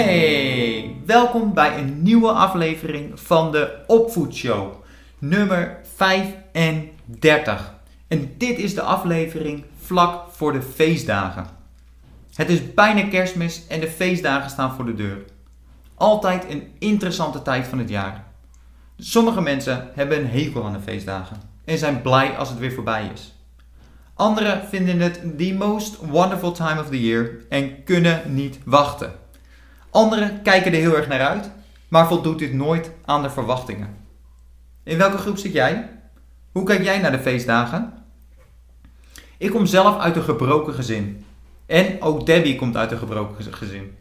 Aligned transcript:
Hey, 0.00 0.96
welkom 1.06 1.54
bij 1.54 1.78
een 1.78 2.02
nieuwe 2.02 2.30
aflevering 2.30 3.20
van 3.20 3.52
de 3.52 3.84
Opvoedshow, 3.86 4.72
nummer 5.18 5.80
35. 5.94 7.74
En 8.08 8.34
dit 8.38 8.58
is 8.58 8.74
de 8.74 8.82
aflevering 8.82 9.64
vlak 9.80 10.24
voor 10.30 10.52
de 10.52 10.62
feestdagen. 10.62 11.46
Het 12.34 12.48
is 12.48 12.74
bijna 12.74 13.08
kerstmis 13.08 13.66
en 13.66 13.80
de 13.80 13.88
feestdagen 13.88 14.50
staan 14.50 14.74
voor 14.74 14.84
de 14.84 14.94
deur. 14.94 15.24
Altijd 15.94 16.50
een 16.50 16.68
interessante 16.78 17.42
tijd 17.42 17.66
van 17.66 17.78
het 17.78 17.88
jaar. 17.88 18.24
Sommige 18.96 19.40
mensen 19.40 19.88
hebben 19.94 20.18
een 20.18 20.30
hekel 20.30 20.64
aan 20.64 20.72
de 20.72 20.80
feestdagen 20.80 21.36
en 21.64 21.78
zijn 21.78 22.02
blij 22.02 22.36
als 22.36 22.48
het 22.48 22.58
weer 22.58 22.72
voorbij 22.72 23.10
is. 23.14 23.34
Anderen 24.14 24.68
vinden 24.68 25.00
het 25.00 25.20
the 25.38 25.54
most 25.58 25.96
wonderful 25.96 26.52
time 26.52 26.80
of 26.80 26.88
the 26.88 27.02
year 27.02 27.30
en 27.48 27.84
kunnen 27.84 28.34
niet 28.34 28.58
wachten. 28.64 29.19
Anderen 29.90 30.42
kijken 30.42 30.72
er 30.72 30.78
heel 30.78 30.96
erg 30.96 31.08
naar 31.08 31.20
uit, 31.20 31.50
maar 31.88 32.06
voldoet 32.06 32.38
dit 32.38 32.52
nooit 32.52 32.90
aan 33.04 33.22
de 33.22 33.30
verwachtingen. 33.30 33.96
In 34.82 34.98
welke 34.98 35.18
groep 35.18 35.38
zit 35.38 35.52
jij? 35.52 35.90
Hoe 36.52 36.64
kijk 36.64 36.82
jij 36.82 36.98
naar 36.98 37.12
de 37.12 37.18
feestdagen? 37.18 37.92
Ik 39.38 39.50
kom 39.50 39.66
zelf 39.66 39.98
uit 39.98 40.16
een 40.16 40.22
gebroken 40.22 40.74
gezin. 40.74 41.24
En 41.66 42.02
ook 42.02 42.26
Debbie 42.26 42.56
komt 42.56 42.76
uit 42.76 42.92
een 42.92 42.98
gebroken 42.98 43.54
gezin. 43.54 43.96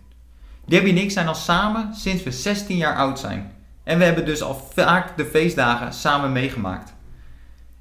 Debbie 0.65 0.93
en 0.93 1.01
ik 1.01 1.11
zijn 1.11 1.27
al 1.27 1.35
samen 1.35 1.95
sinds 1.95 2.23
we 2.23 2.31
16 2.31 2.77
jaar 2.77 2.95
oud 2.95 3.19
zijn. 3.19 3.51
En 3.83 3.97
we 3.97 4.03
hebben 4.03 4.25
dus 4.25 4.41
al 4.41 4.69
vaak 4.73 5.17
de 5.17 5.25
feestdagen 5.25 5.93
samen 5.93 6.31
meegemaakt. 6.31 6.93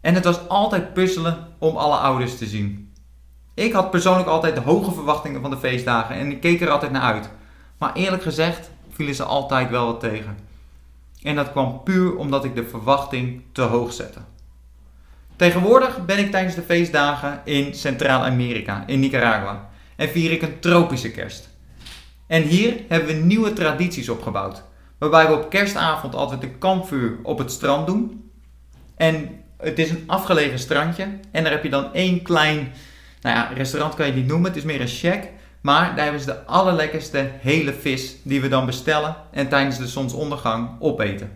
En 0.00 0.14
het 0.14 0.24
was 0.24 0.48
altijd 0.48 0.92
puzzelen 0.92 1.46
om 1.58 1.76
alle 1.76 1.96
ouders 1.96 2.38
te 2.38 2.46
zien. 2.46 2.92
Ik 3.54 3.72
had 3.72 3.90
persoonlijk 3.90 4.28
altijd 4.28 4.58
hoge 4.58 4.92
verwachtingen 4.92 5.40
van 5.40 5.50
de 5.50 5.58
feestdagen 5.58 6.16
en 6.16 6.30
ik 6.30 6.40
keek 6.40 6.60
er 6.60 6.70
altijd 6.70 6.92
naar 6.92 7.02
uit. 7.02 7.30
Maar 7.78 7.92
eerlijk 7.94 8.22
gezegd 8.22 8.70
vielen 8.90 9.14
ze 9.14 9.22
altijd 9.22 9.70
wel 9.70 9.86
wat 9.86 10.00
tegen. 10.00 10.38
En 11.22 11.34
dat 11.34 11.50
kwam 11.50 11.82
puur 11.84 12.16
omdat 12.16 12.44
ik 12.44 12.54
de 12.54 12.68
verwachting 12.68 13.42
te 13.52 13.62
hoog 13.62 13.92
zette. 13.92 14.20
Tegenwoordig 15.36 16.04
ben 16.04 16.18
ik 16.18 16.30
tijdens 16.30 16.54
de 16.54 16.62
feestdagen 16.62 17.40
in 17.44 17.74
Centraal-Amerika, 17.74 18.84
in 18.86 19.00
Nicaragua, 19.00 19.68
en 19.96 20.08
vier 20.08 20.32
ik 20.32 20.42
een 20.42 20.60
tropische 20.60 21.10
kerst. 21.10 21.48
En 22.26 22.42
hier 22.42 22.80
hebben 22.88 23.08
we 23.08 23.22
nieuwe 23.22 23.52
tradities 23.52 24.08
opgebouwd, 24.08 24.62
waarbij 24.98 25.26
we 25.26 25.34
op 25.34 25.50
kerstavond 25.50 26.14
altijd 26.14 26.42
een 26.42 26.58
kampvuur 26.58 27.18
op 27.22 27.38
het 27.38 27.52
strand 27.52 27.86
doen. 27.86 28.30
En 28.96 29.44
het 29.56 29.78
is 29.78 29.90
een 29.90 30.04
afgelegen 30.06 30.58
strandje 30.58 31.08
en 31.30 31.42
daar 31.42 31.52
heb 31.52 31.62
je 31.62 31.70
dan 31.70 31.94
één 31.94 32.22
klein, 32.22 32.72
nou 33.20 33.36
ja, 33.36 33.50
restaurant 33.54 33.94
kan 33.94 34.06
je 34.06 34.12
niet 34.12 34.26
noemen, 34.26 34.48
het 34.48 34.58
is 34.58 34.64
meer 34.64 34.80
een 34.80 34.88
shack. 34.88 35.22
Maar 35.60 35.94
daar 35.94 36.02
hebben 36.02 36.20
ze 36.20 36.26
de 36.26 36.44
allerlekkerste 36.44 37.30
hele 37.40 37.72
vis 37.72 38.16
die 38.22 38.40
we 38.40 38.48
dan 38.48 38.66
bestellen 38.66 39.16
en 39.30 39.48
tijdens 39.48 39.78
de 39.78 39.86
zonsondergang 39.86 40.70
opeten. 40.78 41.32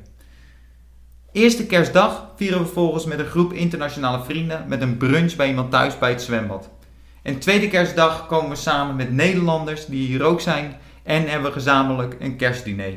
Eerste 1.33 1.67
kerstdag 1.67 2.31
vieren 2.37 2.59
we 2.59 2.65
vervolgens 2.65 3.05
met 3.05 3.19
een 3.19 3.27
groep 3.27 3.53
internationale 3.53 4.25
vrienden 4.25 4.65
met 4.69 4.83
een 4.83 4.97
brunch 4.97 5.37
bij 5.37 5.49
iemand 5.49 5.71
thuis 5.71 5.99
bij 5.99 6.11
het 6.11 6.23
zwembad. 6.23 6.69
En 7.23 7.39
tweede 7.39 7.69
kerstdag 7.69 8.27
komen 8.27 8.51
we 8.51 8.57
samen 8.57 8.97
met 8.97 9.13
Nederlanders 9.13 9.87
die 9.87 10.07
hier 10.07 10.23
ook 10.23 10.41
zijn 10.41 10.77
en 11.03 11.29
hebben 11.29 11.49
we 11.49 11.53
gezamenlijk 11.53 12.17
een 12.19 12.37
kerstdiner. 12.37 12.97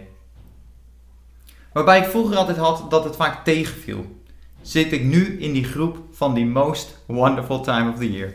Waarbij 1.73 1.99
ik 1.99 2.05
vroeger 2.05 2.37
altijd 2.37 2.57
had 2.57 2.85
dat 2.89 3.03
het 3.03 3.15
vaak 3.15 3.43
tegenviel, 3.43 4.21
zit 4.61 4.91
ik 4.91 5.03
nu 5.03 5.39
in 5.39 5.53
die 5.53 5.63
groep 5.63 5.97
van 6.11 6.33
die 6.33 6.45
most 6.45 7.03
wonderful 7.07 7.61
time 7.61 7.91
of 7.91 7.97
the 7.97 8.11
year. 8.11 8.33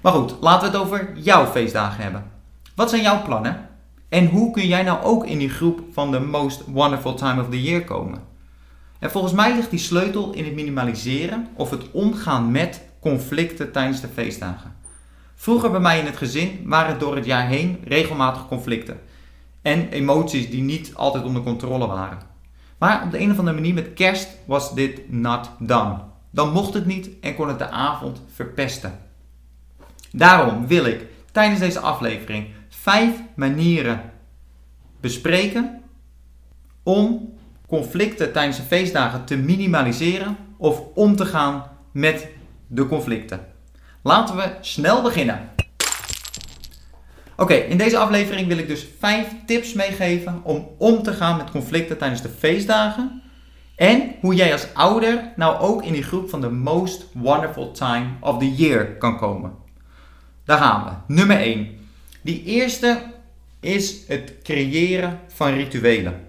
Maar 0.00 0.12
goed, 0.12 0.34
laten 0.40 0.70
we 0.70 0.76
het 0.76 0.86
over 0.86 1.12
jouw 1.14 1.46
feestdagen 1.46 2.02
hebben. 2.02 2.30
Wat 2.74 2.90
zijn 2.90 3.02
jouw 3.02 3.22
plannen? 3.22 3.68
En 4.08 4.26
hoe 4.26 4.50
kun 4.50 4.66
jij 4.66 4.82
nou 4.82 5.02
ook 5.02 5.26
in 5.26 5.38
die 5.38 5.48
groep 5.48 5.80
van 5.92 6.10
de 6.10 6.20
most 6.20 6.64
wonderful 6.66 7.14
time 7.14 7.40
of 7.40 7.48
the 7.48 7.62
year 7.62 7.84
komen? 7.84 8.18
En 8.98 9.10
volgens 9.10 9.32
mij 9.32 9.54
ligt 9.54 9.70
die 9.70 9.78
sleutel 9.78 10.32
in 10.32 10.44
het 10.44 10.54
minimaliseren 10.54 11.46
of 11.54 11.70
het 11.70 11.90
omgaan 11.90 12.50
met 12.50 12.82
conflicten 13.00 13.72
tijdens 13.72 14.00
de 14.00 14.08
feestdagen. 14.08 14.74
Vroeger 15.34 15.70
bij 15.70 15.80
mij 15.80 15.98
in 15.98 16.06
het 16.06 16.16
gezin 16.16 16.62
waren 16.64 16.98
door 16.98 17.16
het 17.16 17.24
jaar 17.24 17.46
heen 17.46 17.78
regelmatig 17.84 18.48
conflicten 18.48 19.00
en 19.62 19.88
emoties 19.88 20.50
die 20.50 20.62
niet 20.62 20.94
altijd 20.94 21.24
onder 21.24 21.42
controle 21.42 21.86
waren. 21.86 22.18
Maar 22.78 23.02
op 23.04 23.10
de 23.10 23.20
een 23.20 23.30
of 23.30 23.38
andere 23.38 23.56
manier 23.56 23.74
met 23.74 23.94
kerst 23.94 24.28
was 24.46 24.74
dit 24.74 25.10
not 25.12 25.50
done. 25.58 25.98
Dan 26.30 26.52
mocht 26.52 26.74
het 26.74 26.86
niet 26.86 27.10
en 27.20 27.34
kon 27.34 27.48
het 27.48 27.58
de 27.58 27.70
avond 27.70 28.22
verpesten. 28.34 29.09
Daarom 30.10 30.66
wil 30.66 30.84
ik 30.84 31.06
tijdens 31.32 31.60
deze 31.60 31.80
aflevering 31.80 32.46
vijf 32.68 33.14
manieren 33.34 34.00
bespreken 35.00 35.82
om 36.82 37.34
conflicten 37.66 38.32
tijdens 38.32 38.56
de 38.56 38.62
feestdagen 38.62 39.24
te 39.24 39.36
minimaliseren 39.36 40.36
of 40.56 40.82
om 40.94 41.16
te 41.16 41.26
gaan 41.26 41.64
met 41.92 42.28
de 42.66 42.86
conflicten. 42.86 43.46
Laten 44.02 44.36
we 44.36 44.50
snel 44.60 45.02
beginnen. 45.02 45.48
Oké, 47.36 47.54
in 47.54 47.78
deze 47.78 47.98
aflevering 47.98 48.46
wil 48.46 48.58
ik 48.58 48.68
dus 48.68 48.86
vijf 48.98 49.34
tips 49.46 49.72
meegeven 49.72 50.40
om 50.42 50.68
om 50.78 51.02
te 51.02 51.12
gaan 51.12 51.36
met 51.36 51.50
conflicten 51.50 51.98
tijdens 51.98 52.22
de 52.22 52.28
feestdagen. 52.28 53.22
En 53.76 54.14
hoe 54.20 54.34
jij 54.34 54.52
als 54.52 54.74
ouder 54.74 55.32
nou 55.36 55.58
ook 55.58 55.82
in 55.82 55.92
die 55.92 56.02
groep 56.02 56.28
van 56.28 56.40
de 56.40 56.50
most 56.50 57.06
wonderful 57.12 57.70
time 57.72 58.06
of 58.20 58.38
the 58.38 58.54
year 58.54 58.96
kan 58.96 59.18
komen. 59.18 59.59
Daar 60.50 60.58
gaan 60.58 60.84
we. 60.84 61.14
Nummer 61.14 61.36
1. 61.36 61.68
Die 62.22 62.44
eerste 62.44 63.02
is 63.60 64.06
het 64.06 64.34
creëren 64.42 65.20
van 65.28 65.52
rituelen. 65.52 66.20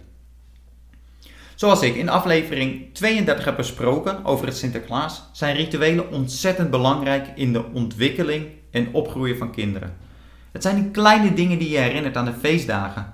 Zoals 1.56 1.82
ik 1.82 1.96
in 1.96 2.10
aflevering 2.10 2.94
32 2.94 3.46
heb 3.46 3.56
besproken 3.56 4.26
over 4.26 4.46
het 4.46 4.58
Sinterklaas, 4.58 5.24
zijn 5.32 5.56
rituelen 5.56 6.12
ontzettend 6.12 6.70
belangrijk 6.70 7.28
in 7.36 7.54
de 7.54 7.66
ontwikkeling 7.74 8.48
en 8.72 8.94
opgroeien 8.94 9.38
van 9.38 9.52
kinderen. 9.52 9.98
Het 10.52 10.62
zijn 10.62 10.76
die 10.76 10.92
kleine 10.92 11.34
dingen 11.34 11.60
die 11.60 11.70
je 11.70 11.78
herinnert 11.78 12.18
aan 12.18 12.26
de 12.26 12.34
feestdagen, 12.40 13.14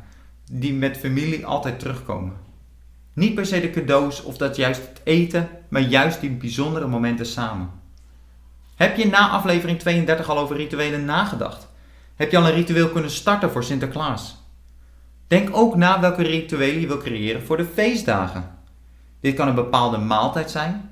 die 0.51 0.73
met 0.73 0.97
familie 0.97 1.45
altijd 1.45 1.79
terugkomen. 1.79 2.33
Niet 3.13 3.35
per 3.35 3.45
se 3.45 3.61
de 3.61 3.69
cadeaus 3.69 4.23
of 4.23 4.37
dat 4.37 4.55
juist 4.55 4.81
het 4.81 5.01
eten, 5.03 5.49
maar 5.69 5.81
juist 5.81 6.21
die 6.21 6.31
bijzondere 6.31 6.87
momenten 6.87 7.25
samen. 7.25 7.69
Heb 8.77 8.97
je 8.97 9.07
na 9.07 9.29
aflevering 9.29 9.79
32 9.79 10.29
al 10.29 10.37
over 10.37 10.55
rituelen 10.55 11.05
nagedacht? 11.05 11.67
Heb 12.15 12.31
je 12.31 12.37
al 12.37 12.47
een 12.47 12.53
ritueel 12.53 12.89
kunnen 12.89 13.11
starten 13.11 13.51
voor 13.51 13.63
Sinterklaas? 13.63 14.35
Denk 15.27 15.49
ook 15.51 15.75
na 15.75 15.99
welke 15.99 16.23
rituelen 16.23 16.79
je 16.79 16.87
wil 16.87 16.97
creëren 16.97 17.45
voor 17.45 17.57
de 17.57 17.65
feestdagen. 17.73 18.49
Dit 19.21 19.35
kan 19.35 19.47
een 19.47 19.55
bepaalde 19.55 19.97
maaltijd 19.97 20.51
zijn. 20.51 20.89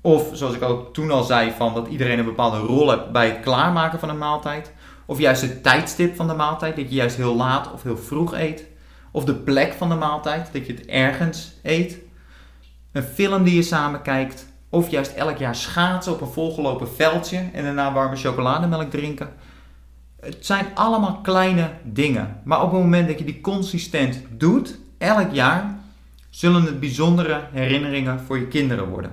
Of 0.00 0.30
zoals 0.32 0.54
ik 0.54 0.62
ook 0.62 0.94
toen 0.94 1.10
al 1.10 1.22
zei, 1.22 1.52
van 1.56 1.74
dat 1.74 1.88
iedereen 1.88 2.18
een 2.18 2.24
bepaalde 2.24 2.58
rol 2.58 2.90
heeft 2.90 3.12
bij 3.12 3.28
het 3.28 3.40
klaarmaken 3.40 3.98
van 3.98 4.08
een 4.08 4.18
maaltijd. 4.18 4.72
Of 5.06 5.18
juist 5.18 5.42
het 5.42 5.62
tijdstip 5.62 6.16
van 6.16 6.28
de 6.28 6.34
maaltijd, 6.34 6.76
dat 6.76 6.88
je 6.88 6.94
juist 6.94 7.16
heel 7.16 7.36
laat 7.36 7.72
of 7.72 7.82
heel 7.82 7.98
vroeg 7.98 8.34
eet. 8.34 8.66
Of 9.10 9.24
de 9.24 9.34
plek 9.34 9.72
van 9.72 9.88
de 9.88 9.94
maaltijd, 9.94 10.52
dat 10.52 10.66
je 10.66 10.72
het 10.72 10.86
ergens 10.86 11.52
eet. 11.62 11.98
Een 12.92 13.02
film 13.02 13.42
die 13.42 13.54
je 13.54 13.62
samen 13.62 14.02
kijkt. 14.02 14.49
Of 14.70 14.90
juist 14.90 15.12
elk 15.12 15.38
jaar 15.38 15.54
schaatsen 15.54 16.12
op 16.12 16.20
een 16.20 16.32
volgelopen 16.32 16.88
veldje 16.88 17.48
en 17.52 17.64
daarna 17.64 17.92
warme 17.92 18.16
chocolademelk 18.16 18.90
drinken. 18.90 19.32
Het 20.20 20.46
zijn 20.46 20.66
allemaal 20.74 21.20
kleine 21.20 21.70
dingen. 21.82 22.40
Maar 22.44 22.62
op 22.62 22.72
het 22.72 22.80
moment 22.80 23.08
dat 23.08 23.18
je 23.18 23.24
die 23.24 23.40
consistent 23.40 24.22
doet, 24.30 24.78
elk 24.98 25.32
jaar, 25.32 25.78
zullen 26.30 26.62
het 26.62 26.80
bijzondere 26.80 27.48
herinneringen 27.52 28.20
voor 28.20 28.38
je 28.38 28.48
kinderen 28.48 28.88
worden. 28.88 29.12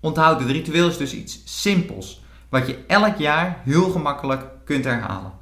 Onthoud, 0.00 0.40
het 0.40 0.50
ritueel 0.50 0.88
is 0.88 0.96
dus 0.96 1.14
iets 1.14 1.40
simpels, 1.44 2.22
wat 2.48 2.66
je 2.66 2.78
elk 2.86 3.16
jaar 3.16 3.60
heel 3.64 3.90
gemakkelijk 3.90 4.44
kunt 4.64 4.84
herhalen. 4.84 5.32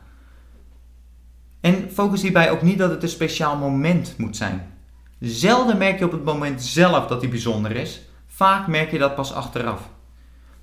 En 1.60 1.90
focus 1.92 2.22
hierbij 2.22 2.50
ook 2.50 2.62
niet 2.62 2.78
dat 2.78 2.90
het 2.90 3.02
een 3.02 3.08
speciaal 3.08 3.56
moment 3.56 4.14
moet 4.18 4.36
zijn. 4.36 4.72
Zelden 5.20 5.78
merk 5.78 5.98
je 5.98 6.04
op 6.04 6.12
het 6.12 6.24
moment 6.24 6.62
zelf 6.62 7.06
dat 7.06 7.20
die 7.20 7.28
bijzonder 7.28 7.76
is, 7.76 8.00
vaak 8.34 8.66
merk 8.66 8.90
je 8.90 8.98
dat 8.98 9.14
pas 9.14 9.32
achteraf. 9.32 9.88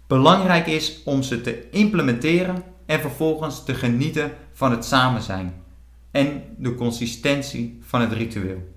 Belangrijk 0.07 0.68
is 0.68 1.04
om 1.06 1.24
ze 1.24 1.42
te 1.42 1.69
implementeren 1.69 2.63
en 2.86 3.00
vervolgens 3.00 3.63
te 3.63 3.74
genieten 3.74 4.31
van 4.54 4.71
het 4.71 4.86
samen 4.86 5.21
zijn 5.21 5.63
en 6.12 6.44
de 6.57 6.75
consistentie 6.75 7.80
van 7.81 8.01
het 8.01 8.12
ritueel. 8.12 8.74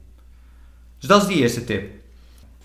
Dus 0.99 1.09
dat 1.09 1.23
is 1.23 1.29
de 1.29 1.35
eerste 1.35 1.65
tip. 1.65 1.91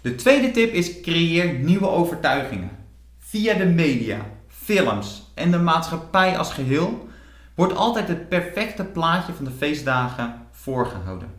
De 0.02 0.16
tweede 0.16 0.52
tip 0.52 0.74
is 0.74 1.02
creëer 1.02 1.54
nieuwe 1.54 1.88
overtuigingen. 1.88 2.72
Via 3.20 3.54
de 3.54 3.66
media, 3.66 4.26
films 4.48 5.32
en 5.34 5.52
de 5.52 5.60
maatschappij 5.60 6.38
als 6.38 6.54
geheel 6.54 7.08
wordt 7.56 7.76
altijd 7.76 8.08
het 8.08 8.30
perfecte 8.30 8.84
plaatje 8.84 9.34
van 9.34 9.46
de 9.46 9.52
feestdagen 9.52 10.48
voorgehouden. 10.52 11.30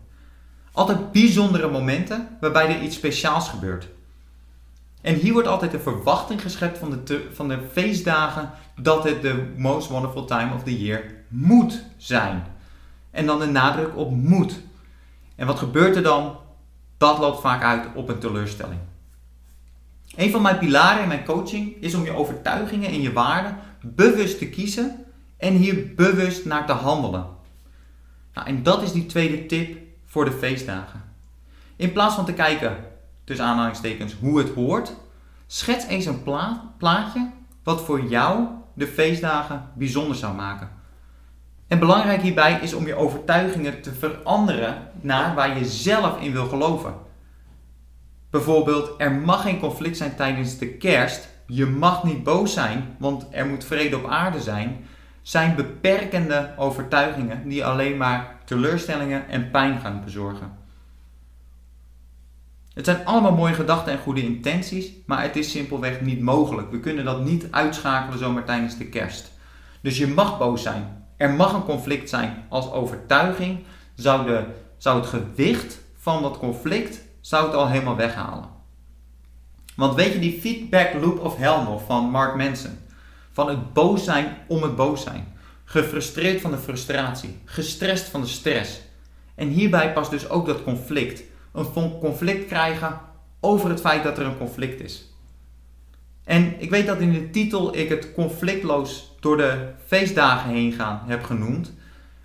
Altijd 0.73 1.12
bijzondere 1.12 1.70
momenten 1.70 2.37
waarbij 2.40 2.69
er 2.76 2.82
iets 2.82 2.96
speciaals 2.96 3.49
gebeurt. 3.49 3.88
En 5.08 5.14
hier 5.14 5.32
wordt 5.32 5.49
altijd 5.49 5.70
de 5.70 5.81
verwachting 5.81 6.43
geschept 6.43 6.78
van 6.78 6.90
de, 7.05 7.28
van 7.32 7.49
de 7.49 7.58
feestdagen 7.72 8.50
dat 8.81 9.05
het 9.05 9.22
de 9.22 9.52
most 9.56 9.88
wonderful 9.88 10.25
time 10.25 10.55
of 10.55 10.62
the 10.62 10.82
year 10.82 11.02
moet 11.28 11.84
zijn. 11.96 12.46
en 13.10 13.26
dan 13.26 13.38
de 13.38 13.46
nadruk 13.46 13.96
op 13.96 14.10
moet. 14.10 14.60
En 15.37 15.46
wat 15.46 15.58
gebeurt 15.58 15.96
er 15.96 16.02
dan? 16.02 16.37
Dat 16.99 17.19
loopt 17.19 17.40
vaak 17.40 17.62
uit 17.62 17.87
op 17.94 18.08
een 18.08 18.19
teleurstelling. 18.19 18.81
Een 20.16 20.31
van 20.31 20.43
mijn 20.43 20.58
pilaren 20.58 21.02
in 21.02 21.08
mijn 21.08 21.25
coaching 21.25 21.82
is 21.82 21.94
om 21.94 22.04
je 22.04 22.16
overtuigingen 22.16 22.90
en 22.90 23.00
je 23.00 23.12
waarden 23.12 23.58
bewust 23.81 24.38
te 24.38 24.49
kiezen 24.49 25.04
en 25.37 25.54
hier 25.54 25.94
bewust 25.94 26.44
naar 26.44 26.66
te 26.66 26.72
handelen. 26.72 27.26
Nou, 28.34 28.46
en 28.46 28.62
dat 28.62 28.82
is 28.82 28.93
die 28.93 29.06
tweede 29.06 29.46
tip 29.46 29.78
voor 30.06 30.25
de 30.25 30.32
feestdagen. 30.32 31.02
In 31.76 31.93
plaats 31.93 32.14
van 32.14 32.25
te 32.25 32.32
kijken, 32.32 32.76
tussen 33.28 33.46
aanhalingstekens, 33.46 34.16
hoe 34.20 34.38
het 34.38 34.54
hoort, 34.54 34.92
schets 35.46 35.86
eens 35.86 36.06
een 36.06 36.22
plaatje 36.78 37.30
wat 37.62 37.84
voor 37.84 38.02
jou 38.02 38.46
de 38.75 38.86
feestdagen 38.86 39.70
bijzonder 39.75 40.16
zou 40.16 40.34
maken. 40.34 40.70
En 41.66 41.78
belangrijk 41.78 42.22
hierbij 42.22 42.58
is 42.62 42.75
om 42.75 42.86
je 42.86 42.94
overtuigingen 42.94 43.82
te 43.82 43.92
veranderen 43.92 44.90
naar 45.00 45.34
waar 45.34 45.58
je 45.58 45.64
zelf 45.64 46.20
in 46.20 46.32
wil 46.32 46.46
geloven. 46.46 46.94
Bijvoorbeeld, 48.30 48.90
er 48.98 49.12
mag 49.12 49.42
geen 49.42 49.60
conflict 49.60 49.96
zijn 49.96 50.16
tijdens 50.16 50.58
de 50.58 50.69
kerst. 50.69 51.28
Je 51.46 51.66
mag 51.66 52.04
niet 52.04 52.22
boos 52.22 52.52
zijn, 52.52 52.96
want 52.98 53.26
er 53.30 53.46
moet 53.46 53.64
vrede 53.64 53.96
op 53.96 54.06
aarde 54.06 54.40
zijn. 54.40 54.84
Zijn 55.22 55.54
beperkende 55.54 56.54
overtuigingen 56.56 57.48
die 57.48 57.64
alleen 57.64 57.96
maar 57.96 58.36
teleurstellingen 58.44 59.28
en 59.28 59.50
pijn 59.50 59.80
gaan 59.80 60.04
bezorgen. 60.04 60.57
Het 62.78 62.86
zijn 62.86 63.04
allemaal 63.04 63.34
mooie 63.34 63.54
gedachten 63.54 63.92
en 63.92 63.98
goede 63.98 64.22
intenties, 64.22 64.90
maar 65.06 65.22
het 65.22 65.36
is 65.36 65.50
simpelweg 65.50 66.00
niet 66.00 66.20
mogelijk. 66.20 66.70
We 66.70 66.80
kunnen 66.80 67.04
dat 67.04 67.25
niet 67.25 67.46
uitschakelen 67.50 68.19
zomaar 68.19 68.44
tijdens 68.44 68.78
de 68.78 68.86
kerst. 68.86 69.32
Dus 69.80 69.98
je 69.98 70.06
mag 70.06 70.38
boos 70.38 70.62
zijn. 70.62 71.06
Er 71.16 71.30
mag 71.30 71.52
een 71.52 71.64
conflict 71.64 72.08
zijn. 72.08 72.44
Als 72.48 72.70
overtuiging 72.72 73.58
zou, 73.94 74.26
de, 74.26 74.44
zou 74.76 75.00
het 75.00 75.06
gewicht 75.08 75.80
van 75.96 76.22
dat 76.22 76.38
conflict 76.38 77.00
zou 77.20 77.46
het 77.46 77.54
al 77.54 77.69
helemaal 77.69 77.96
weghalen. 77.96 78.48
Want 79.76 79.94
weet 79.94 80.12
je 80.12 80.19
die 80.19 80.40
feedback 80.40 80.94
loop 81.00 81.20
of 81.20 81.36
hell 81.36 81.78
van 81.86 82.04
Mark 82.04 82.36
Manson? 82.36 82.78
Van 83.32 83.48
het 83.48 83.72
boos 83.72 84.04
zijn 84.04 84.36
om 84.46 84.62
het 84.62 84.76
boos 84.76 85.02
zijn. 85.02 85.36
Gefrustreerd 85.64 86.40
van 86.40 86.50
de 86.50 86.58
frustratie. 86.58 87.38
Gestrest 87.44 88.08
van 88.08 88.20
de 88.20 88.26
stress. 88.26 88.80
En 89.34 89.48
hierbij 89.48 89.92
past 89.92 90.10
dus 90.10 90.28
ook 90.28 90.46
dat 90.46 90.62
conflict. 90.62 91.22
Een 91.58 91.99
conflict 91.99 92.46
krijgen 92.46 93.00
over 93.40 93.70
het 93.70 93.81
feit 93.81 94.02
dat 94.02 94.19
er 94.19 94.26
een 94.26 94.38
conflict 94.38 94.81
is. 94.81 95.12
En 96.25 96.55
ik 96.58 96.70
weet 96.70 96.87
dat 96.87 97.00
in 97.00 97.12
de 97.12 97.31
titel 97.31 97.76
ik 97.76 97.88
het 97.88 98.12
conflictloos 98.12 99.16
door 99.20 99.37
de 99.37 99.72
feestdagen 99.87 100.50
heen 100.50 100.72
gaan 100.72 101.02
heb 101.06 101.25
genoemd. 101.25 101.72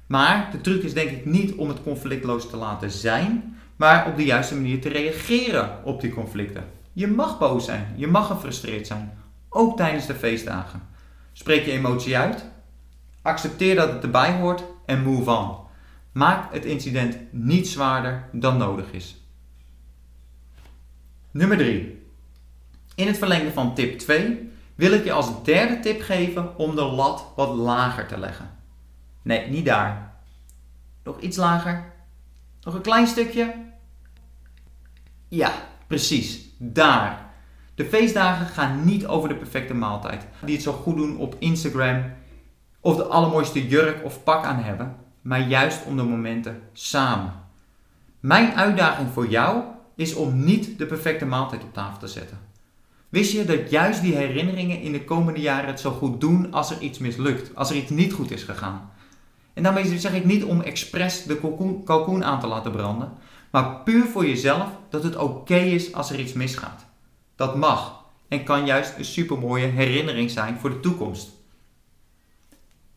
Maar 0.07 0.49
de 0.51 0.61
truc 0.61 0.83
is 0.83 0.93
denk 0.93 1.09
ik 1.09 1.25
niet 1.25 1.53
om 1.53 1.67
het 1.67 1.83
conflictloos 1.83 2.49
te 2.49 2.57
laten 2.57 2.91
zijn, 2.91 3.57
maar 3.75 4.07
op 4.07 4.15
de 4.15 4.23
juiste 4.23 4.55
manier 4.55 4.81
te 4.81 4.89
reageren 4.89 5.83
op 5.83 6.01
die 6.01 6.13
conflicten. 6.13 6.63
Je 6.93 7.07
mag 7.07 7.39
boos 7.39 7.65
zijn, 7.65 7.93
je 7.95 8.07
mag 8.07 8.27
gefrustreerd 8.27 8.87
zijn, 8.87 9.17
ook 9.49 9.77
tijdens 9.77 10.05
de 10.05 10.15
feestdagen. 10.15 10.81
Spreek 11.33 11.65
je 11.65 11.71
emotie 11.71 12.17
uit, 12.17 12.45
accepteer 13.21 13.75
dat 13.75 13.91
het 13.91 14.03
erbij 14.03 14.39
hoort 14.39 14.63
en 14.85 15.03
move 15.03 15.31
on. 15.31 15.55
Maak 16.11 16.53
het 16.53 16.65
incident 16.65 17.17
niet 17.31 17.67
zwaarder 17.67 18.29
dan 18.31 18.57
nodig 18.57 18.91
is. 18.91 19.22
Nummer 21.33 21.57
3. 21.57 22.05
In 22.95 23.07
het 23.07 23.17
verlengde 23.17 23.51
van 23.51 23.75
tip 23.75 23.99
2 23.99 24.51
wil 24.75 24.91
ik 24.91 25.03
je 25.03 25.11
als 25.11 25.43
derde 25.43 25.79
tip 25.79 26.01
geven 26.01 26.57
om 26.57 26.75
de 26.75 26.81
lat 26.81 27.25
wat 27.35 27.55
lager 27.55 28.07
te 28.07 28.19
leggen. 28.19 28.49
Nee, 29.21 29.49
niet 29.49 29.65
daar. 29.65 30.13
Nog 31.03 31.19
iets 31.19 31.37
lager. 31.37 31.93
Nog 32.61 32.73
een 32.73 32.81
klein 32.81 33.07
stukje. 33.07 33.55
Ja, 35.27 35.51
precies. 35.87 36.49
Daar. 36.57 37.33
De 37.75 37.85
feestdagen 37.85 38.45
gaan 38.45 38.85
niet 38.85 39.05
over 39.05 39.29
de 39.29 39.35
perfecte 39.35 39.73
maaltijd. 39.73 40.25
Die 40.45 40.55
het 40.55 40.63
zo 40.63 40.71
goed 40.71 40.95
doen 40.95 41.17
op 41.17 41.35
Instagram. 41.39 42.13
Of 42.79 42.95
de 42.95 43.03
allermooiste 43.03 43.67
jurk 43.67 44.05
of 44.05 44.23
pak 44.23 44.45
aan 44.45 44.63
hebben. 44.63 44.95
Maar 45.21 45.47
juist 45.47 45.85
om 45.85 45.95
de 45.97 46.03
momenten 46.03 46.61
samen. 46.73 47.33
Mijn 48.19 48.53
uitdaging 48.53 49.09
voor 49.09 49.27
jou 49.27 49.63
is 49.95 50.13
om 50.13 50.43
niet 50.43 50.77
de 50.77 50.85
perfecte 50.85 51.25
maaltijd 51.25 51.63
op 51.63 51.73
tafel 51.73 51.99
te 51.99 52.07
zetten. 52.07 52.39
Wist 53.09 53.31
je 53.31 53.45
dat 53.45 53.69
juist 53.69 54.01
die 54.01 54.15
herinneringen 54.15 54.81
in 54.81 54.91
de 54.91 55.03
komende 55.03 55.39
jaren 55.39 55.67
het 55.67 55.79
zo 55.79 55.91
goed 55.91 56.21
doen 56.21 56.53
als 56.53 56.71
er 56.71 56.81
iets 56.81 56.97
mislukt, 56.97 57.55
als 57.55 57.69
er 57.69 57.75
iets 57.75 57.89
niet 57.89 58.13
goed 58.13 58.31
is 58.31 58.43
gegaan? 58.43 58.91
En 59.53 59.63
daarmee 59.63 59.99
zeg 59.99 60.13
ik 60.13 60.25
niet 60.25 60.43
om 60.43 60.61
expres 60.61 61.23
de 61.23 61.81
kalkoen 61.83 62.23
aan 62.23 62.39
te 62.39 62.47
laten 62.47 62.71
branden, 62.71 63.11
maar 63.51 63.75
puur 63.83 64.05
voor 64.05 64.25
jezelf 64.25 64.67
dat 64.89 65.03
het 65.03 65.15
oké 65.15 65.57
is 65.57 65.93
als 65.93 66.11
er 66.11 66.19
iets 66.19 66.33
misgaat. 66.33 66.85
Dat 67.35 67.55
mag 67.55 68.03
en 68.27 68.43
kan 68.43 68.65
juist 68.65 68.97
een 68.97 69.05
supermooie 69.05 69.65
herinnering 69.65 70.31
zijn 70.31 70.59
voor 70.59 70.69
de 70.69 70.79
toekomst. 70.79 71.29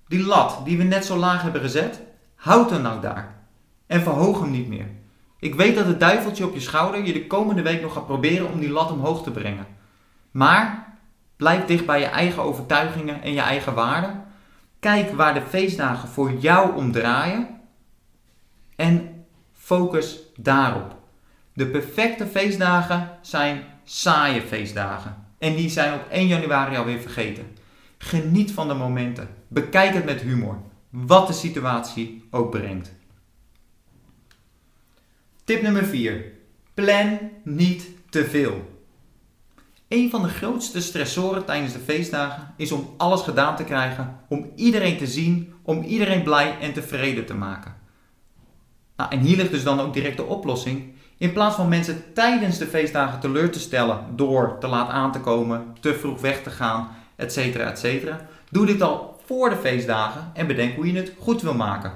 Die 0.09 0.23
lat 0.23 0.61
die 0.65 0.79
we 0.79 0.85
net 0.85 1.05
zo 1.05 1.17
laag 1.17 1.43
hebben 1.43 1.61
gezet, 1.61 2.01
houd 2.35 2.71
hem 2.71 2.83
nou 2.83 3.01
daar 3.01 3.43
en 3.87 4.03
verhoog 4.03 4.41
hem 4.41 4.51
niet 4.51 4.69
meer. 4.69 4.89
Ik 5.39 5.55
weet 5.55 5.75
dat 5.75 5.87
het 5.87 6.01
duiveltje 6.01 6.47
op 6.47 6.55
je 6.55 6.61
schouder 6.61 7.05
je 7.05 7.13
de 7.13 7.27
komende 7.27 7.63
week 7.63 7.83
nog 7.83 7.93
gaat 7.93 8.07
proberen 8.07 8.53
om 8.53 8.61
die 8.61 8.71
lat 8.71 8.91
omhoog 8.91 9.23
te 9.23 9.31
brengen. 9.31 9.67
Maar 10.31 10.97
blijf 11.37 11.65
dicht 11.65 11.87
bij 11.87 12.01
je 12.01 12.07
eigen 12.07 12.43
overtuigingen 12.43 13.23
en 13.23 13.33
je 13.33 13.41
eigen 13.41 13.75
waarden. 13.75 14.25
Kijk 14.81 15.13
waar 15.13 15.35
de 15.35 15.43
feestdagen 15.49 16.09
voor 16.09 16.33
jou 16.33 16.77
om 16.77 16.93
draaien. 16.93 17.49
En 18.77 19.25
focus 19.53 20.19
daarop. 20.37 20.97
De 21.53 21.67
perfecte 21.67 22.27
feestdagen 22.27 23.11
zijn 23.21 23.63
saaie 23.85 24.41
feestdagen. 24.41 25.25
En 25.39 25.57
die 25.57 25.69
zijn 25.69 25.95
op 25.95 26.07
1 26.11 26.27
januari 26.27 26.77
alweer 26.77 27.01
vergeten. 27.01 27.57
Geniet 27.99 28.53
van 28.53 28.69
de 28.69 28.75
momenten. 28.75 29.29
Bekijk 29.49 29.95
het 29.95 30.05
met 30.05 30.21
humor. 30.21 30.57
Wat 30.91 31.27
de 31.27 31.33
situatie 31.33 32.29
ook 32.31 32.51
brengt. 32.51 32.93
Tip 35.47 35.63
nummer 35.63 35.85
4. 35.85 36.25
Plan 36.75 37.19
niet 37.45 37.89
te 38.11 38.25
veel. 38.25 38.71
Een 39.89 40.11
van 40.11 40.23
de 40.23 40.29
grootste 40.29 40.81
stressoren 40.81 41.45
tijdens 41.45 41.73
de 41.73 41.79
feestdagen 41.79 42.55
is 42.57 42.73
om 42.73 42.95
alles 42.97 43.23
gedaan 43.23 43.57
te 43.57 43.65
krijgen, 43.65 44.21
om 44.29 44.51
iedereen 44.55 44.97
te 44.97 45.07
zien, 45.07 45.55
om 45.63 45.83
iedereen 45.83 46.23
blij 46.23 46.59
en 46.61 46.73
tevreden 46.73 47.27
te 47.27 47.35
maken. 47.35 47.75
Nou, 48.97 49.11
en 49.11 49.21
hier 49.21 49.37
ligt 49.37 49.51
dus 49.51 49.63
dan 49.63 49.81
ook 49.81 49.95
direct 49.95 50.17
de 50.17 50.25
oplossing. 50.25 50.95
In 51.19 51.33
plaats 51.33 51.57
van 51.57 51.69
mensen 51.69 52.05
tijdens 52.15 52.59
de 52.59 52.67
feestdagen 52.67 53.21
teleur 53.21 53.51
te 53.51 53.61
stellen 53.61 54.05
door 54.17 54.57
te 54.61 54.67
laat 54.67 54.91
aan 54.91 55.13
te 55.13 55.21
komen, 55.21 55.77
te 55.81 55.95
vroeg 55.95 56.21
weg 56.21 56.43
te 56.43 56.51
gaan, 56.51 56.89
etc. 57.17 57.37
etc. 57.37 58.15
Doe 58.51 58.67
dit 58.67 58.83
al 58.83 59.21
voor 59.25 59.51
de 59.51 59.57
feestdagen 59.57 60.31
en 60.35 60.47
bedenk 60.47 60.77
hoe 60.77 60.93
je 60.93 60.99
het 60.99 61.13
goed 61.19 61.43
wil 61.43 61.55
maken. 61.55 61.93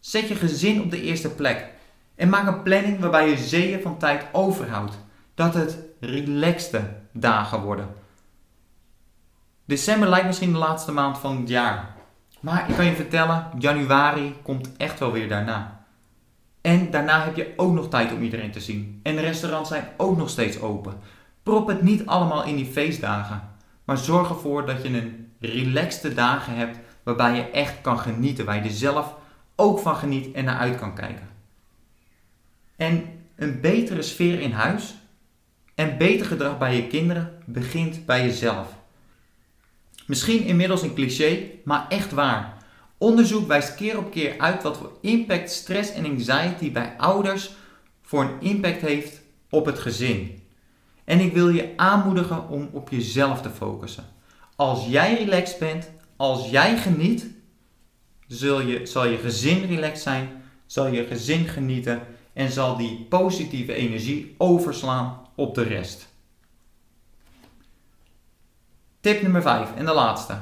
Zet 0.00 0.28
je 0.28 0.34
gezin 0.34 0.82
op 0.82 0.90
de 0.90 1.02
eerste 1.02 1.30
plek 1.30 1.76
en 2.18 2.28
maak 2.28 2.46
een 2.46 2.62
planning 2.62 3.00
waarbij 3.00 3.28
je 3.28 3.36
zeeën 3.36 3.82
van 3.82 3.98
tijd 3.98 4.26
overhoudt. 4.32 4.98
Dat 5.34 5.54
het 5.54 5.78
relaxte 6.00 6.80
dagen 7.12 7.60
worden. 7.60 7.88
December 9.64 10.08
lijkt 10.08 10.26
misschien 10.26 10.52
de 10.52 10.58
laatste 10.58 10.92
maand 10.92 11.18
van 11.18 11.36
het 11.36 11.48
jaar. 11.48 11.94
Maar 12.40 12.68
ik 12.68 12.76
kan 12.76 12.84
je 12.84 12.94
vertellen, 12.94 13.46
januari 13.58 14.34
komt 14.42 14.76
echt 14.76 14.98
wel 14.98 15.12
weer 15.12 15.28
daarna. 15.28 15.86
En 16.60 16.90
daarna 16.90 17.24
heb 17.24 17.36
je 17.36 17.52
ook 17.56 17.72
nog 17.72 17.88
tijd 17.88 18.12
om 18.12 18.22
iedereen 18.22 18.50
te 18.50 18.60
zien. 18.60 19.00
En 19.02 19.14
de 19.14 19.20
restaurants 19.20 19.68
zijn 19.68 19.88
ook 19.96 20.16
nog 20.16 20.30
steeds 20.30 20.60
open. 20.60 20.94
Prop 21.42 21.66
het 21.66 21.82
niet 21.82 22.06
allemaal 22.06 22.44
in 22.44 22.56
die 22.56 22.72
feestdagen. 22.72 23.42
Maar 23.84 23.98
zorg 23.98 24.28
ervoor 24.28 24.66
dat 24.66 24.82
je 24.82 24.88
een 24.88 25.32
relaxte 25.40 26.14
dagen 26.14 26.56
hebt 26.56 26.78
waarbij 27.02 27.36
je 27.36 27.50
echt 27.50 27.80
kan 27.80 27.98
genieten. 27.98 28.44
Waar 28.44 28.56
je 28.56 28.62
er 28.62 28.70
zelf 28.70 29.14
ook 29.56 29.78
van 29.78 29.96
geniet 29.96 30.34
en 30.34 30.44
naar 30.44 30.58
uit 30.58 30.78
kan 30.78 30.94
kijken. 30.94 31.28
En 32.78 33.04
een 33.36 33.60
betere 33.60 34.02
sfeer 34.02 34.40
in 34.40 34.52
huis 34.52 34.94
en 35.74 35.98
beter 35.98 36.26
gedrag 36.26 36.58
bij 36.58 36.76
je 36.76 36.86
kinderen 36.86 37.42
begint 37.44 38.06
bij 38.06 38.24
jezelf. 38.24 38.66
Misschien 40.06 40.44
inmiddels 40.44 40.82
een 40.82 40.94
cliché, 40.94 41.50
maar 41.64 41.86
echt 41.88 42.12
waar. 42.12 42.56
Onderzoek 42.98 43.46
wijst 43.46 43.74
keer 43.74 43.98
op 43.98 44.10
keer 44.10 44.38
uit 44.38 44.62
wat 44.62 44.76
voor 44.76 44.92
impact 45.00 45.50
stress 45.50 45.92
en 45.92 46.04
anxiety 46.04 46.72
bij 46.72 46.94
ouders 46.98 47.50
voor 48.02 48.22
een 48.22 48.40
impact 48.40 48.80
heeft 48.80 49.20
op 49.50 49.66
het 49.66 49.78
gezin. 49.78 50.42
En 51.04 51.20
ik 51.20 51.32
wil 51.32 51.48
je 51.48 51.72
aanmoedigen 51.76 52.48
om 52.48 52.68
op 52.72 52.90
jezelf 52.90 53.42
te 53.42 53.50
focussen. 53.50 54.04
Als 54.56 54.86
jij 54.86 55.14
relaxed 55.14 55.58
bent, 55.58 55.90
als 56.16 56.50
jij 56.50 56.76
geniet, 56.76 57.26
zul 58.26 58.60
je, 58.60 58.86
zal 58.86 59.06
je 59.06 59.16
gezin 59.16 59.66
relaxed 59.66 60.02
zijn, 60.02 60.42
zal 60.66 60.86
je 60.86 61.04
gezin 61.04 61.46
genieten 61.46 62.02
en 62.38 62.50
zal 62.50 62.76
die 62.76 63.06
positieve 63.08 63.74
energie 63.74 64.34
overslaan 64.36 65.20
op 65.34 65.54
de 65.54 65.62
rest. 65.62 66.08
Tip 69.00 69.22
nummer 69.22 69.42
5 69.42 69.74
en 69.74 69.84
de 69.84 69.92
laatste. 69.92 70.38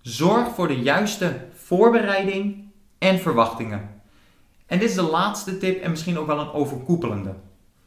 Zorg 0.00 0.54
voor 0.54 0.68
de 0.68 0.78
juiste 0.78 1.46
voorbereiding 1.54 2.70
en 2.98 3.18
verwachtingen. 3.18 4.02
En 4.66 4.78
dit 4.78 4.88
is 4.88 4.94
de 4.94 5.02
laatste 5.02 5.58
tip 5.58 5.82
en 5.82 5.90
misschien 5.90 6.18
ook 6.18 6.26
wel 6.26 6.38
een 6.38 6.52
overkoepelende. 6.52 7.34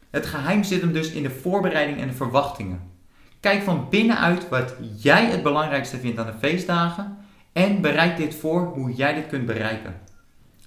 Het 0.09 0.25
geheim 0.25 0.63
zit 0.63 0.81
hem 0.81 0.93
dus 0.93 1.11
in 1.11 1.23
de 1.23 1.31
voorbereiding 1.31 1.99
en 1.99 2.07
de 2.07 2.13
verwachtingen. 2.13 2.91
Kijk 3.39 3.63
van 3.63 3.89
binnenuit 3.89 4.49
wat 4.49 4.75
jij 4.97 5.25
het 5.25 5.43
belangrijkste 5.43 5.97
vindt 5.97 6.19
aan 6.19 6.25
de 6.25 6.37
feestdagen 6.39 7.17
en 7.53 7.81
bereid 7.81 8.17
dit 8.17 8.35
voor 8.35 8.61
hoe 8.61 8.93
jij 8.93 9.13
dit 9.13 9.27
kunt 9.27 9.45
bereiken. 9.45 10.01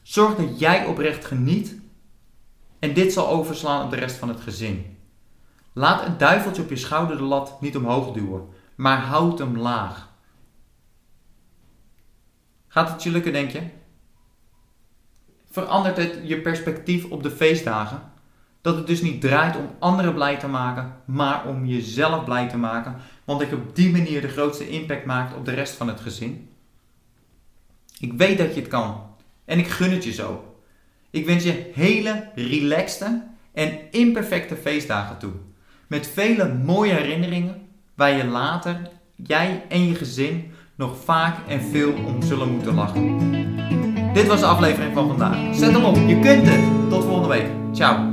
Zorg 0.02 0.36
dat 0.36 0.58
jij 0.58 0.86
oprecht 0.86 1.24
geniet 1.24 1.79
en 2.80 2.94
dit 2.94 3.12
zal 3.12 3.28
overslaan 3.28 3.84
op 3.84 3.90
de 3.90 3.96
rest 3.96 4.16
van 4.16 4.28
het 4.28 4.40
gezin. 4.40 4.98
Laat 5.72 6.04
het 6.04 6.18
duiveltje 6.18 6.62
op 6.62 6.68
je 6.68 6.76
schouder 6.76 7.16
de 7.16 7.22
lat 7.22 7.60
niet 7.60 7.76
omhoog 7.76 8.12
duwen, 8.12 8.48
maar 8.74 8.98
houd 8.98 9.38
hem 9.38 9.58
laag. 9.58 10.08
Gaat 12.68 12.90
het 12.90 13.02
je 13.02 13.10
lukken, 13.10 13.32
denk 13.32 13.50
je? 13.50 13.62
Verandert 15.50 15.96
het 15.96 16.20
je 16.24 16.40
perspectief 16.40 17.04
op 17.04 17.22
de 17.22 17.30
feestdagen? 17.30 18.12
Dat 18.60 18.76
het 18.76 18.86
dus 18.86 19.00
niet 19.00 19.20
draait 19.20 19.56
om 19.56 19.70
anderen 19.78 20.14
blij 20.14 20.38
te 20.38 20.48
maken, 20.48 20.96
maar 21.04 21.46
om 21.46 21.66
jezelf 21.66 22.24
blij 22.24 22.48
te 22.48 22.56
maken, 22.56 22.96
want 23.24 23.40
ik 23.40 23.52
op 23.52 23.76
die 23.76 23.90
manier 23.90 24.20
de 24.20 24.28
grootste 24.28 24.68
impact 24.68 25.04
maakt 25.04 25.34
op 25.34 25.44
de 25.44 25.54
rest 25.54 25.74
van 25.74 25.88
het 25.88 26.00
gezin? 26.00 26.48
Ik 27.98 28.12
weet 28.12 28.38
dat 28.38 28.54
je 28.54 28.60
het 28.60 28.70
kan 28.70 29.02
en 29.44 29.58
ik 29.58 29.68
gun 29.68 29.90
het 29.90 30.04
je 30.04 30.12
zo. 30.12 30.49
Ik 31.10 31.26
wens 31.26 31.44
je 31.44 31.70
hele 31.74 32.28
relaxte 32.34 33.22
en 33.52 33.78
imperfecte 33.90 34.56
feestdagen 34.56 35.18
toe. 35.18 35.32
Met 35.86 36.10
vele 36.14 36.54
mooie 36.54 36.92
herinneringen 36.92 37.62
waar 37.94 38.16
je 38.16 38.24
later, 38.24 38.76
jij 39.16 39.62
en 39.68 39.86
je 39.86 39.94
gezin, 39.94 40.52
nog 40.74 40.96
vaak 41.04 41.48
en 41.48 41.60
veel 41.60 41.92
om 42.06 42.22
zullen 42.22 42.52
moeten 42.52 42.74
lachen. 42.74 43.18
Dit 44.12 44.26
was 44.26 44.40
de 44.40 44.46
aflevering 44.46 44.94
van 44.94 45.08
vandaag. 45.08 45.54
Zet 45.54 45.72
hem 45.72 45.84
op, 45.84 45.96
je 45.96 46.18
kunt 46.20 46.48
het. 46.48 46.90
Tot 46.90 47.04
volgende 47.04 47.28
week. 47.28 47.46
Ciao. 47.72 48.09